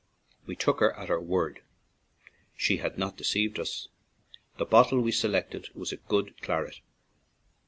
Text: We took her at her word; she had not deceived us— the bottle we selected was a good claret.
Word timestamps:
We 0.47 0.55
took 0.55 0.79
her 0.79 0.95
at 0.97 1.09
her 1.09 1.21
word; 1.21 1.61
she 2.57 2.77
had 2.77 2.97
not 2.97 3.17
deceived 3.17 3.59
us— 3.59 3.87
the 4.57 4.65
bottle 4.65 4.99
we 4.99 5.11
selected 5.11 5.67
was 5.75 5.91
a 5.91 5.97
good 5.97 6.41
claret. 6.41 6.79